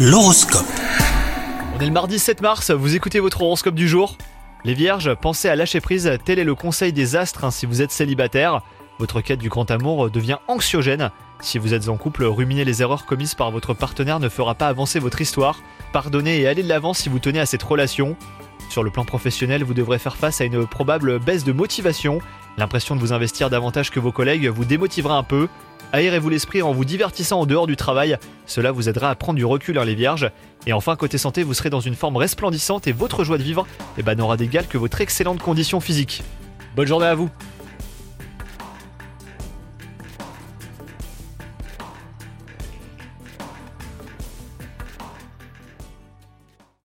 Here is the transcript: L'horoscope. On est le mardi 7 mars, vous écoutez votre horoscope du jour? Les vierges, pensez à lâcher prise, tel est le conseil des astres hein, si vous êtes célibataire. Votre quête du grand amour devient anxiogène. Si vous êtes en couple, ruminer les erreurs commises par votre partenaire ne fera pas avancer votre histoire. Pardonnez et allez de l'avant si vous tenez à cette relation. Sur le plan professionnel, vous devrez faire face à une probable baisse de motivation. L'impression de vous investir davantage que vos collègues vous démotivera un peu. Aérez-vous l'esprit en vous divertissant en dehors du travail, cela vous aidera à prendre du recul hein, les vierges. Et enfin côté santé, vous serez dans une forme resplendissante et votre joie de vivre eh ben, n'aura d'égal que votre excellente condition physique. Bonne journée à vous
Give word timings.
L'horoscope. 0.00 0.64
On 1.74 1.80
est 1.80 1.86
le 1.86 1.90
mardi 1.90 2.20
7 2.20 2.40
mars, 2.40 2.70
vous 2.70 2.94
écoutez 2.94 3.18
votre 3.18 3.42
horoscope 3.42 3.74
du 3.74 3.88
jour? 3.88 4.16
Les 4.62 4.74
vierges, 4.74 5.12
pensez 5.16 5.48
à 5.48 5.56
lâcher 5.56 5.80
prise, 5.80 6.08
tel 6.24 6.38
est 6.38 6.44
le 6.44 6.54
conseil 6.54 6.92
des 6.92 7.16
astres 7.16 7.42
hein, 7.42 7.50
si 7.50 7.66
vous 7.66 7.82
êtes 7.82 7.90
célibataire. 7.90 8.62
Votre 9.00 9.20
quête 9.20 9.40
du 9.40 9.48
grand 9.48 9.68
amour 9.72 10.08
devient 10.08 10.36
anxiogène. 10.46 11.10
Si 11.40 11.58
vous 11.58 11.74
êtes 11.74 11.88
en 11.88 11.96
couple, 11.96 12.22
ruminer 12.26 12.64
les 12.64 12.80
erreurs 12.80 13.06
commises 13.06 13.34
par 13.34 13.50
votre 13.50 13.74
partenaire 13.74 14.20
ne 14.20 14.28
fera 14.28 14.54
pas 14.54 14.68
avancer 14.68 15.00
votre 15.00 15.20
histoire. 15.20 15.58
Pardonnez 15.92 16.42
et 16.42 16.46
allez 16.46 16.62
de 16.62 16.68
l'avant 16.68 16.94
si 16.94 17.08
vous 17.08 17.18
tenez 17.18 17.40
à 17.40 17.46
cette 17.46 17.64
relation. 17.64 18.16
Sur 18.68 18.84
le 18.84 18.92
plan 18.92 19.04
professionnel, 19.04 19.64
vous 19.64 19.74
devrez 19.74 19.98
faire 19.98 20.16
face 20.16 20.40
à 20.40 20.44
une 20.44 20.64
probable 20.64 21.18
baisse 21.18 21.42
de 21.42 21.52
motivation. 21.52 22.20
L'impression 22.58 22.96
de 22.96 23.00
vous 23.00 23.12
investir 23.12 23.50
davantage 23.50 23.90
que 23.90 24.00
vos 24.00 24.10
collègues 24.10 24.48
vous 24.48 24.64
démotivera 24.64 25.16
un 25.16 25.22
peu. 25.22 25.46
Aérez-vous 25.92 26.28
l'esprit 26.28 26.60
en 26.60 26.72
vous 26.72 26.84
divertissant 26.84 27.40
en 27.40 27.46
dehors 27.46 27.68
du 27.68 27.76
travail, 27.76 28.18
cela 28.46 28.72
vous 28.72 28.88
aidera 28.88 29.10
à 29.10 29.14
prendre 29.14 29.38
du 29.38 29.44
recul 29.44 29.78
hein, 29.78 29.84
les 29.84 29.94
vierges. 29.94 30.30
Et 30.66 30.72
enfin 30.72 30.96
côté 30.96 31.18
santé, 31.18 31.44
vous 31.44 31.54
serez 31.54 31.70
dans 31.70 31.80
une 31.80 31.94
forme 31.94 32.16
resplendissante 32.16 32.88
et 32.88 32.92
votre 32.92 33.22
joie 33.22 33.38
de 33.38 33.44
vivre 33.44 33.66
eh 33.96 34.02
ben, 34.02 34.16
n'aura 34.16 34.36
d'égal 34.36 34.66
que 34.66 34.76
votre 34.76 35.00
excellente 35.00 35.38
condition 35.38 35.78
physique. 35.80 36.22
Bonne 36.74 36.88
journée 36.88 37.06
à 37.06 37.14
vous 37.14 37.30